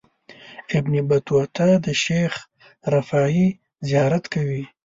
[0.77, 2.33] ابن بطوطه د شیخ
[2.93, 3.47] رفاعي
[3.89, 4.63] زیارت کوي.